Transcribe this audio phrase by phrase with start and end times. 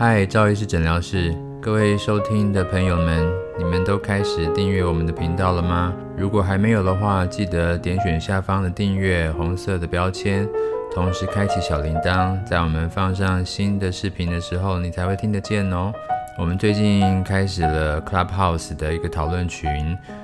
[0.00, 5.92] 嗨，赵医师诊疗室，各位收听的朋友们，你们都开始订阅我们的频道了吗？
[6.16, 10.48] 如果还没有的话，记得点选下方的订阅红色的标签，
[10.90, 15.92] 同时开启小铃铛，在我们放上新的视频的时候，你才会听得见哦。
[16.38, 19.70] 我们最近开始了 Clubhouse 的一个讨论群，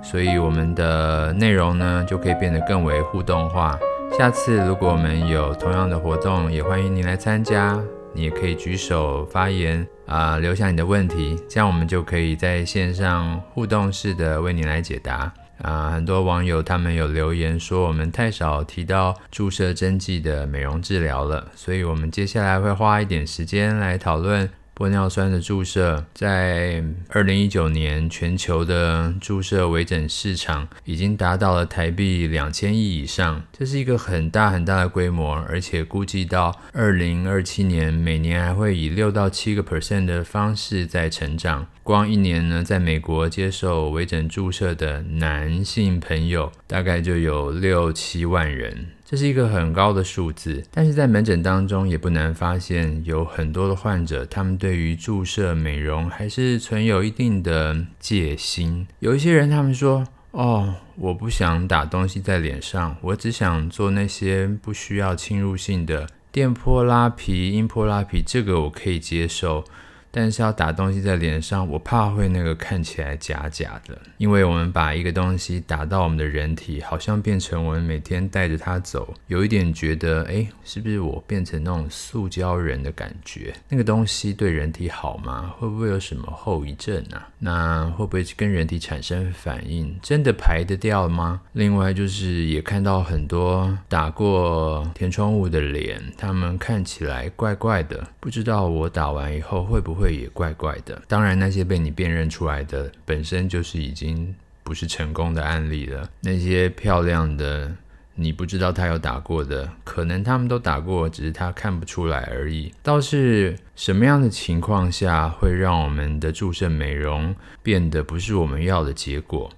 [0.02, 3.78] 所以我们的内容呢就可以变得更为互动化。
[4.16, 7.78] 下次如果我们有同样的活动，也欢迎你来参加。
[8.16, 15.30] 你也可以举手发言啊、留下你的问题，这样我们就可以在线上互动式的为你来解答
[15.62, 24.48] 啊、很多网友他们有留言说我们太少提到注射针剂的美容治疗了，所以我们接下来会花一点时间来讨论。
[24.78, 41.66] 玻尿酸的注射，在二零一九年，全球的注射微整市场已经达到了台币两千亿以上，这是一个很大很大的规模，而且估计到二零二七年，每年还会以六到七个 percent 的方式在成长。
[41.82, 48.88] 光一年呢，在美国接受微整注射的男性朋友，大概就有六七万人。
[49.08, 58.84] 这是一个很高的数字，但是在门诊当中也不难发现，有很多的患者，他们对于注射美容还是存有一定的戒心。
[58.98, 69.62] 有一些人他们说：“哦，我不想打东西在脸上，我只想做那些不需要侵入性的电波拉皮、音波拉皮，这个我可以接受。”
[70.10, 83.54] 但是要打东西在脸上，我怕会那个看起来假假的，因为我们把一个东西打到我们的人体，好像变成我们每天带着它走，有一点觉得，哎，是不是我变成那种塑胶人的感觉？
[83.68, 85.54] 那个东西对人体好吗？
[85.58, 87.28] 会不会有什么后遗症啊？
[87.38, 89.98] 那会不会跟人体产生反应？
[90.02, 91.42] 真的排得掉吗？
[91.52, 100.16] 另外就是也看到很多打过填充物的脸，他们看起来怪怪的，不知道我打完以后会不会。
[100.16, 101.00] 也怪怪的。
[101.06, 104.34] 当然，那些被你辨认出来的，本身就是已经
[104.64, 106.10] 不是成功的案例了。
[106.22, 107.70] 那些漂亮的，
[108.16, 112.72] 你不知道他有打过的，可能他们都打过，只是他看不出来而已。
[112.82, 119.48] 倒是什么样的情况下会让我们的注射美容变得不是我们要的结果？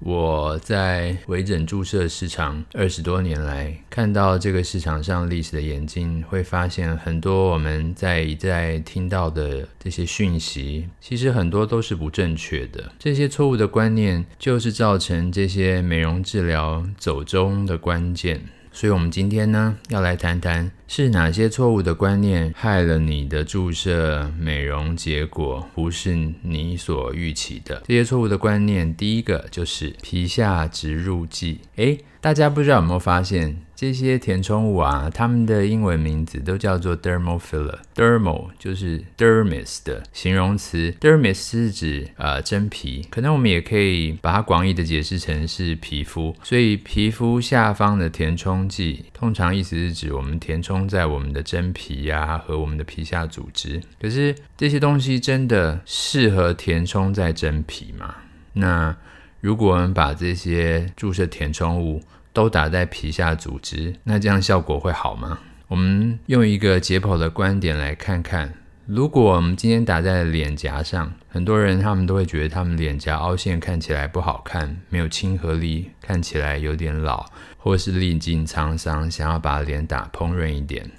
[0.00, 12.92] 我在微整注射市场二十多年来，看到这个市场上历史的眼睛，会发现很多我们在一再听到的这些讯息，其实很多都是不正确的。
[12.98, 18.40] 这些错误的观念，就是造成这些美容治疗走中的关键。
[18.78, 27.82] 所以，我们今天呢，要来谈谈是哪些错误的观念害了你的注射美容结果不是你所预期的。
[27.88, 31.58] 这些错误的观念，第一个就是皮下植入剂。
[31.74, 33.56] 诶，大家不知道有没有发现？
[33.76, 37.78] 这些填充物啊，它们的英文名字都叫做 dermal filler。
[37.94, 46.34] dermal 就是 dermis 的形容词，dermis 是指呃真皮，可能我们也可以把它广义的解释成是皮肤。
[46.42, 53.80] 所以皮肤下方的填充剂，通常意思是指我们填充在我们的真皮呀、啊、和我们的皮下组织。
[54.02, 58.16] 可是这些东西真的适合填充在真皮吗？
[58.54, 58.96] 那
[59.40, 65.38] 如果我们把这些注射填充物都打在皮下组织，那这样效果会好吗？
[65.68, 68.54] 我们用一个解剖的观点来看看，
[68.86, 77.26] 如果我们今天打在脸颊上，很多人他们都会觉得他们脸颊凹陷看起来不好看，没有亲和力，看起来有点老，
[77.58, 80.90] 或是历经沧桑，想要把脸打蓬润一点。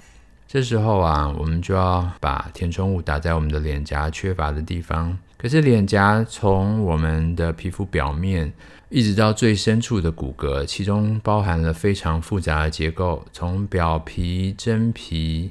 [0.46, 5.18] 这时候啊，我们就要把填充物打在我们的脸颊缺乏的地方。
[5.40, 8.52] 可是脸颊从我们的皮肤表面，
[8.90, 15.48] 一直到最深处的骨骼，其中包含了非常复杂的结构，从表皮、真皮、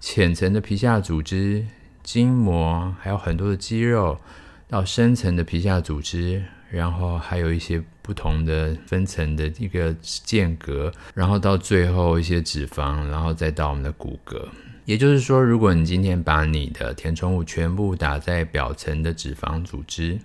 [0.00, 1.64] 浅层的皮下组织、
[2.02, 4.18] 筋膜，还有很多的肌肉，
[4.66, 14.48] 到深层的皮下组织，然后还有一些不同的分层的一个间隔，然后到最后一些脂肪，然后再到我们的骨骼。
[14.88, 20.18] 也就是说，如果你今天把你的填充物全部打在表层的脂肪组织，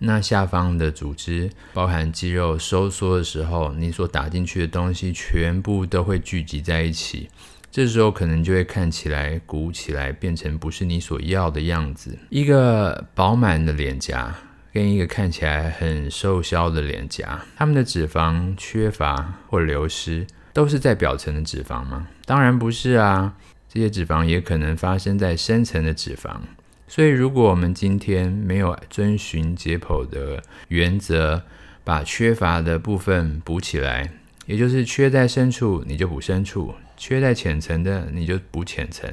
[0.00, 7.30] 那下方的组织，包含肌肉收缩的时候，你所打进去的东西全部都会聚集在一起，
[7.70, 12.18] 这时候可能就会看起来鼓起来，变成不是你所要的样子。
[12.28, 14.34] 一个饱满的脸颊
[14.70, 22.06] 跟一个看起来很瘦削的脸颊，它们的脂肪缺乏或流失，都是在表层的脂肪吗？
[22.26, 23.34] 当然不是啊，
[23.72, 26.40] 这些脂肪也可能发生在深层的脂肪。
[26.88, 31.40] 所以，如果我们今天没有遵循解剖的原则，
[31.84, 34.10] 把缺乏的部分补起来，
[34.46, 39.08] 也就是缺在深处，你就补深处；缺在浅层的，你就补浅层。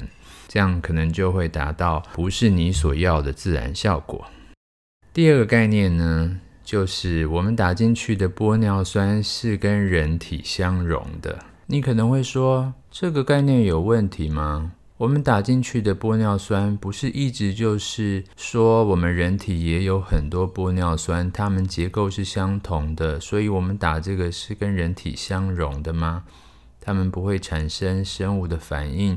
[0.48, 4.26] 这样可能就会达到不是你所要的自然效果。
[5.12, 11.38] 第二个概念呢，就是我们打进去的玻尿酸是跟人体相融的。
[11.66, 14.72] 你可能会说，这个概念有问题吗？
[14.96, 26.24] 我们打进去的玻尿酸不是一直就是说我们人体也有很多玻尿酸，它们结构是相同的，所以我们打这个是跟人体相融的吗？
[26.80, 29.16] 它们不会产生生物的反应，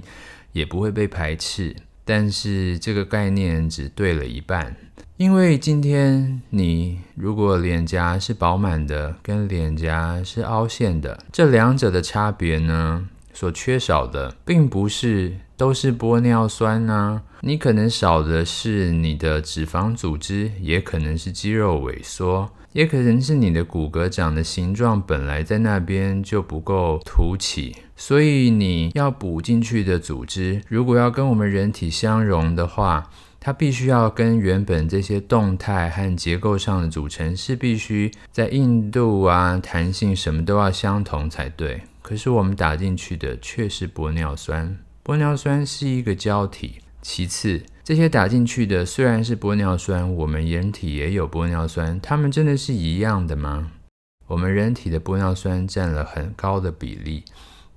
[0.52, 1.76] 也不会被排斥。
[2.06, 4.76] 但是这个概念只对了一半，
[5.18, 15.34] 因为今天你如果脸颊是饱满的，跟脸颊是凹陷的，这两者的差别呢，所缺少的并不是。
[15.62, 33.08] 都是玻尿酸啊，你可能少的是你的脂肪组织，也可能是肌肉萎缩，也可能是你的骨骼长的形状本来在那边就不够凸起，所以你要补进去的组织，如果要跟我们人体相融的话，
[33.40, 41.82] 它必须要跟原本这些动态和结构上的组成是必须在硬度啊、弹性什么都要相同才对。
[42.12, 44.78] 可是我们打进去的却是玻尿酸。
[45.02, 46.82] 玻尿酸是一个胶体。
[47.02, 53.72] 其次，这些打进去的虽然是玻尿酸，我们人体也有玻尿酸，它们真的是一样的吗？
[54.28, 57.24] 我们人体的玻尿酸占了很高的比例，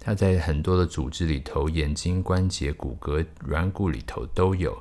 [0.00, 4.76] 它在很多的组织里头，眼睛、关节、骨骼、软骨里头都有，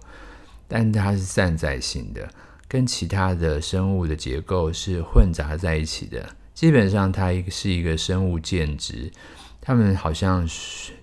[0.67, 2.27] 但它是散在性的，
[2.67, 6.27] 跟其他的生物的结构是混杂在一起的。
[6.53, 9.11] 基本上，它一个是一个生物建质。
[9.59, 10.47] 它们好像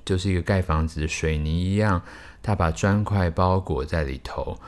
[0.05, 2.02] 就是一个盖房子的水泥一样，
[2.43, 4.58] 它把砖块包裹在里头。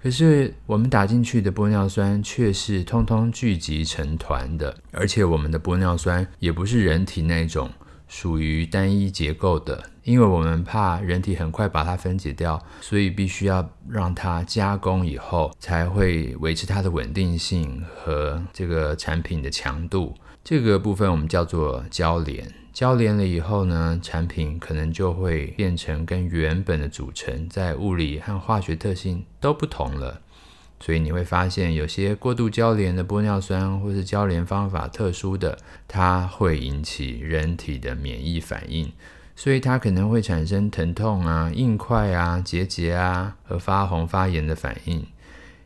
[0.00, 7.68] 可是我们打进去的玻尿酸却是通通聚集成团的，而且我们的玻尿酸也不是人体那种
[8.06, 20.14] 属于单一结构的，因为我们怕人体很快把它分解掉，所以必须要让它加工以后才会维持它的稳定性和这个产品的强度。
[20.50, 22.50] 这个部分我们叫做交联。
[22.72, 30.22] 交联了以后呢，产品可能就会变成跟原本的组成在物理和化学特性都不同了。
[30.80, 38.90] 所以你会发现，有些过度交联的玻尿酸，或是交联方法特殊的，它会引起人体的免疫反应，
[39.36, 45.04] 所以它可能会产生疼痛啊、硬块啊、结节啊和发红发炎的反应。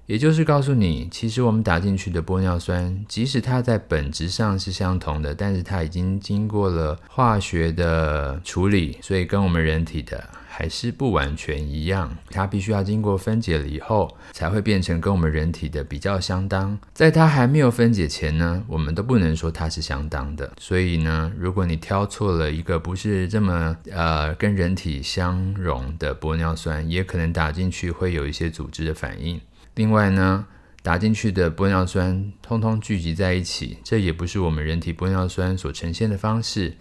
[0.07, 12.15] 也就是告诉你，其实我们打进去的玻尿酸，即使它在本质上是相同的，但是它已经经过了化学的处理，所以跟我们人体的还是不完全一样。
[12.31, 16.77] 它必须要经过分解了以后，才会变成跟我们人体的比较相当。
[16.93, 20.53] 在它还没有分解前呢，我们都不能说它是相当的。
[20.59, 29.41] 所以呢，如果你挑错了一个不是这么呃跟人体相容的玻尿酸，也可能打进去会有一些组织的反应。
[29.75, 30.47] 另外呢，
[30.83, 36.75] 打进去的玻尿酸通通聚集在一起，这也不是我们人体玻尿酸所呈现的方式。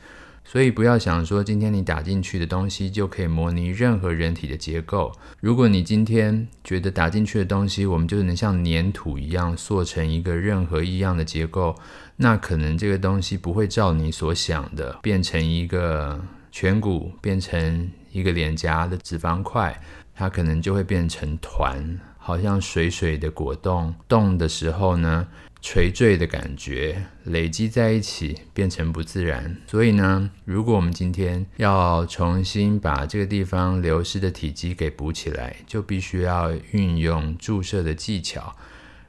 [0.44, 5.12] 所以不要想说今天你打进去的东西就可以模拟任何人体的结构。
[5.40, 11.76] 如果你今天觉得打进去的东西，我们就能像粘土一样塑成一个任何异样的结构，
[12.18, 16.20] 那可能这个东西不会照你所想的变成一个
[16.52, 19.80] 颧骨，变成一个脸颊的脂肪块，
[20.16, 22.00] 它可能就会变成团。
[22.24, 25.28] 好像水水的果冻，冻的时候呢，
[25.60, 29.58] 垂坠的感觉累积在一起，变成不自然。
[29.66, 38.56] 所以呢，如果我们今天要重新把这个地方流失的体积给补起来，就必须要运用注射的技巧，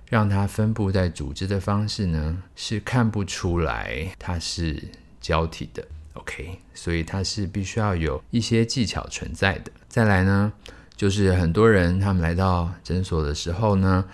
[0.09, 4.83] 让它分布在组织的方式呢，是看不出来它是
[5.21, 5.87] 胶体的。
[6.15, 9.71] OK，所以它是必须要有一些技巧存在的。
[9.89, 10.53] 再来呢，
[10.97, 14.05] 就是很多人他们来到诊所的时候呢，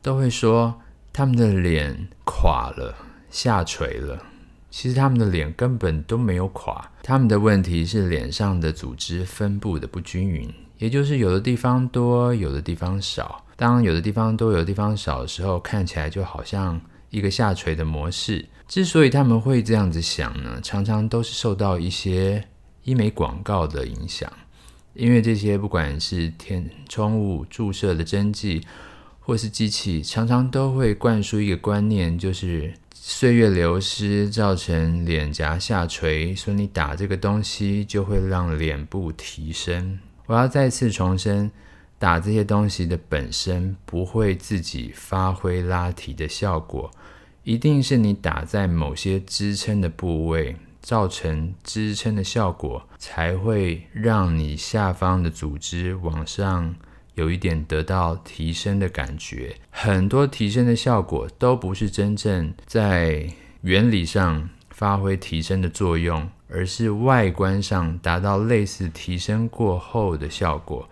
[0.00, 0.74] 都会说
[1.12, 2.94] 他们的脸垮了、
[3.30, 4.22] 下垂了。
[4.70, 13.42] 其实他们的脸根本都没有垮，他们的问题是脸上的组织分布的不均匀，也就是有的地方多，有的地方少。
[13.56, 16.78] 当有的地方多、有的地方少的时候，看起来就好像
[17.08, 18.44] 一个下垂的模式。
[18.68, 22.44] 之所以他们会这样子想呢，常常都是受到一些
[22.82, 24.30] 医美广告的影响。
[24.96, 28.62] 因为这些不管是填充物注射的针剂，
[29.20, 39.98] 或是机器，常常都会灌输一个观念，就是岁月流失造成脸颊下垂，所以你打这个东西就会让脸部提升。
[40.26, 41.50] 我要再次重申，
[41.98, 46.90] 打这些东西的本身不会自己发挥拉提的效果，
[47.44, 50.56] 一定是你打在某些支撑的部位。
[50.86, 56.76] 造成支撑的效果，才会让你下方的组织往上
[57.14, 59.56] 有一点得到提升的感觉。
[59.68, 63.28] 很多提升的效果都不是真正在
[63.62, 70.88] 原理上发挥提升的作用，而是外观上达到类似提升过后的效果。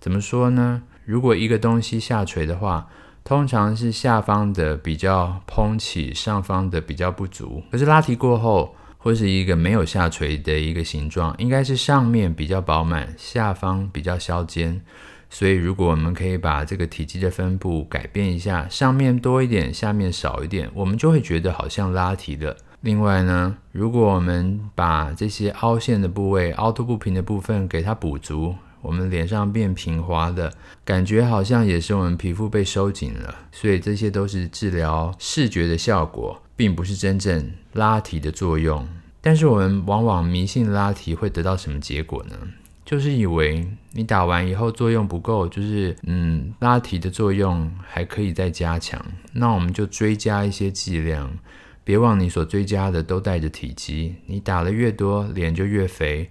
[0.00, 0.82] 怎么说呢？
[1.04, 2.88] 如果一个东西下垂的话，
[3.22, 7.62] 通常是下方的比较蓬起，上方的比较不足。
[7.70, 14.80] 可是拉提过后，或是一个没有下垂的一个形状，应该是上面比较饱满，下方比较削尖。
[15.28, 22.56] 所以，如果我们可以把这个体积的分布改变一下，上面多一点，下面少一点，我们就会觉得好像拉提了。
[22.82, 28.54] 另外呢，如果我们把这些凹陷的部位、凹凸不平的部分给它补足，
[28.86, 30.52] 我们脸上变平滑的
[30.84, 33.34] 感觉，好像也是我们皮肤被收紧了。
[33.50, 38.86] 所以这些都是治疗视觉的效果，并不是真正拉提的作用。
[39.20, 42.36] 但是我们往往迷信拉提会得到什么结果呢？
[42.84, 51.36] 就是以为你打完以后作用不够，就是嗯，拉提的作用还可以再加强，那我们就追加一些剂量。
[51.82, 56.30] 别忘你所追加的都带着体积，你打了越多，脸就越肥。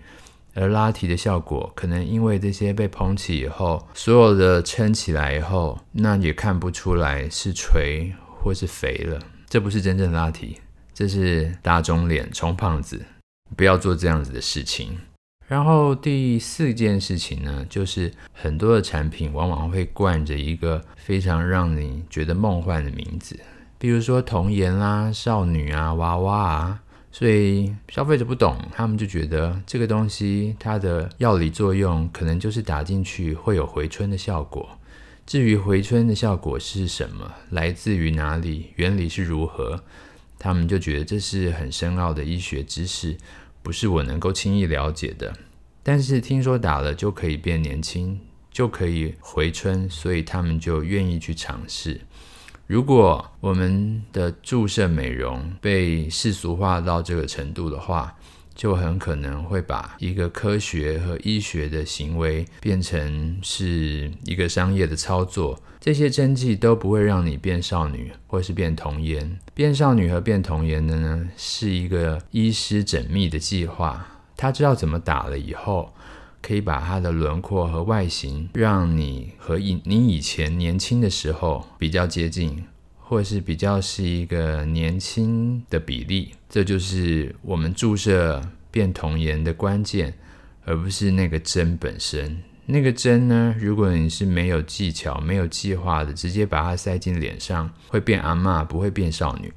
[0.56, 9.20] 而拉提的效果，可能因为这些被捧起以后，所有的撑起来以后，那也看不出来是垂或是肥了。
[9.50, 10.58] 这不是真正拉提，
[10.94, 13.06] 这是打肿脸充胖子。
[13.56, 14.98] 不要做这样子的事情。
[15.48, 23.40] 然后第四件事情呢，就是很多的产品往往会冠着一个非常让你觉得梦幻的名字，
[23.78, 26.82] 比如说童颜啦、少女啊、娃娃啊。
[27.18, 34.78] 所以消费者不懂，他们就觉得这个东西它的药理作用可能就是打进去会有回春的效果。
[35.26, 39.82] 至于回春的效果是什么，来自于哪里，原理是如何，
[40.38, 43.16] 他们就觉得这是很深奥的医学知识，
[43.64, 45.34] 不是我能够轻易了解的。
[45.84, 48.20] 但是听说打了就可以变年轻，
[48.52, 52.02] 就可以回春，所以他们就愿意去尝试。
[52.68, 58.12] 如果我们的注射美容被世俗化到这个程度的话，
[58.56, 65.60] 就很可能会把一个科学和医学的行为变成是一个商业的操作。
[65.80, 69.38] 这些针剂都不会让你变少女或是变童颜。
[69.54, 74.08] 变少女和变童颜的呢，是一个医师缜密的计划。
[74.36, 75.94] 他知道怎么打了以后。
[76.46, 82.64] 可以把它的轮廓和外形，让你和以你以前年轻的时候比较接近，
[83.00, 86.36] 或是比较是一个年轻的比例。
[86.48, 90.14] 这就是我们注射变童颜的关键，
[90.66, 92.38] 而不是那个针本身。
[92.68, 99.52] 那个针呢，如果你是没有技巧、没有计划的，直接把它塞进脸上，会变阿嬷，不会变少女。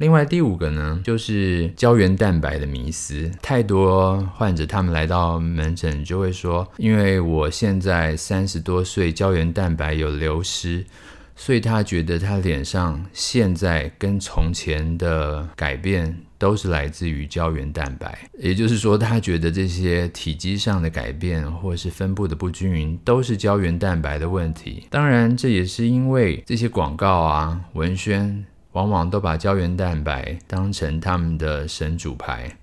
[0.00, 3.30] 另外第五个呢，就是胶原蛋白的迷思。
[3.42, 10.82] 太多患者他们来到门诊就会说，因为我现在三十多岁，胶原蛋白有流失，
[11.36, 18.20] 所以他觉得他脸上现在跟从前的改变都是来自于胶原蛋白。
[18.38, 24.86] 也就是说，他觉得这些体积上的改变或是分布的不均匀都是胶原蛋白的问题。
[24.88, 28.46] 当然，这也是因为这些广告啊、文宣。
[28.72, 32.56] 往往都把胶原蛋白当成他们的神主牌，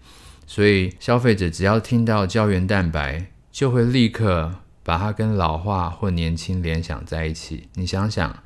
[0.46, 7.68] 所以消费者只要听到胶原蛋白，就会立刻把它跟老化或年轻联想在一起。
[7.74, 8.38] 你想想，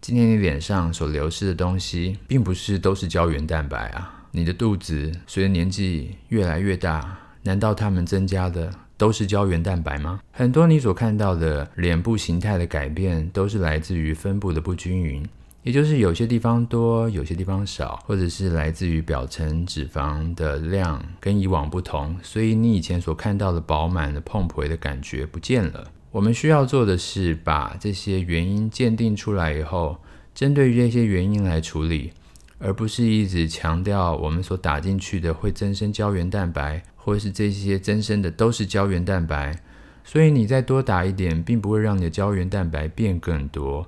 [0.00, 4.24] 今天你脸上所流失的东西，并不是都是胶原蛋白啊。
[4.32, 10.20] 你的肚子随着年纪越来越大，难道它们增加的都是胶原蛋白吗？
[10.30, 15.26] 很多你所看到的脸部形态的改变，都是来自于分布的不均匀。
[15.66, 25.90] 也就是有些地方多，有些地方少，或者是来自于表层脂肪的量跟以往不同，所以你以前所看到的饱满的碰回的感觉不见了。
[26.12, 29.98] 我们需要做的是把这些原因鉴定出来以后，
[30.32, 32.12] 针对于这些原因来处理，
[32.60, 39.60] 而不是一直强调我们所打进去的会增生胶原蛋白，或是这些增生的都是胶原蛋白。
[40.04, 43.84] 所以你再多打一点，并不会让你的胶原蛋白变更多。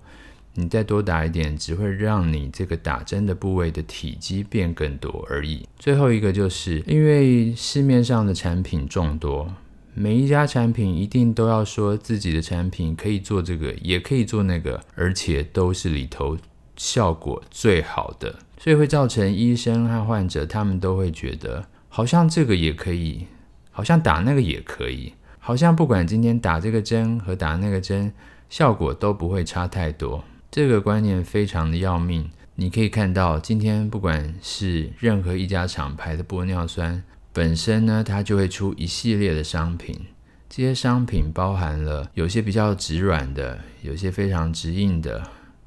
[0.59, 5.65] 你再多打一点，只会让你这个打针的部位的体积变更多而已。
[5.79, 9.55] 最后一个就是因为市面上的产品众多，
[9.95, 16.37] 每一家产品一定都要说自己的产品可以做这个，也可以做那个，而且都是里头
[16.77, 23.29] 效果最好的，所以会造成医生和患者他们都会觉得，好像这个也可以，
[23.71, 28.12] 好像打那个也可以，好像不管今天打这个针和打那个针，
[28.49, 30.25] 效果都不会差太多。
[30.50, 32.31] 这个观念非常的要命。
[32.55, 40.00] 你可以看到，今天不管是任何一家厂牌的玻尿酸，本身呢，它就会出一系列的商品。
[40.49, 45.23] 这些商品包含了有些比较直软的，有些非常直硬的，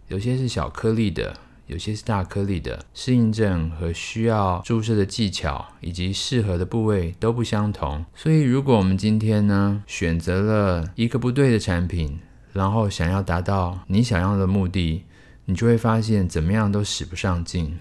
[0.07, 1.33] 有些是小颗粒的，
[1.67, 2.83] 有些是大颗粒的。
[2.93, 8.03] 适应症和需要注射的技巧以及适合的部位都不相同。
[8.15, 12.19] 所以，如果我们今天呢，选择了一个不对的产品，
[12.53, 15.03] 然后想要达到你想要的目的，
[15.45, 17.77] 你就会发现怎么样都使不上劲。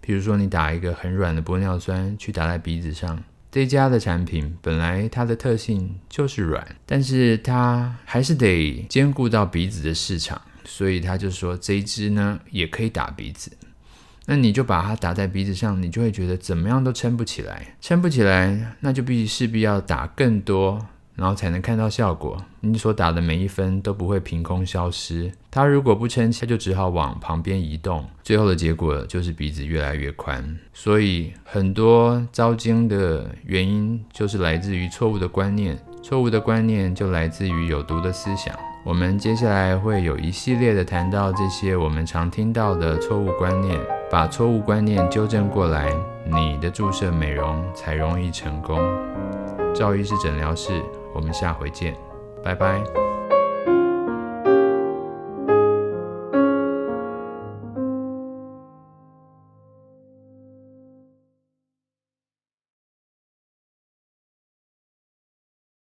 [0.00, 3.22] 比如说，你打一个很软的玻尿酸去打在鼻子上。
[3.52, 13.52] 这家的产品本来它的特性就是软，但是它还是得兼顾到鼻子的市场，所以他就说这一支呢也可以打鼻子。
[14.26, 20.86] 那你就把它打在鼻子上，你就会觉得怎么样都撑不起来，撑不起来，那就必须势必要打更多。
[21.14, 22.36] 然后才能看到效果。
[22.60, 25.30] 你所打的每一分都不会凭空消失。
[25.50, 28.04] 它如果不撑气，就只好往旁边移动。
[28.22, 30.58] 最后的结果就是鼻子越来越宽。
[30.72, 35.78] 所以很多糟经的原因就是来自于错误的观念。
[36.02, 38.54] 错误的观念就来自于有毒的思想。
[38.84, 43.78] 我们接下来会有一系列的谈到这些我们常听到的错误观念，
[44.10, 45.92] 把错误观念纠正过来，
[46.26, 48.80] 你的注射美容才容易成功。
[49.72, 50.82] 赵医师诊疗室。
[51.14, 51.96] 我们下回见，
[52.42, 53.11] 拜拜。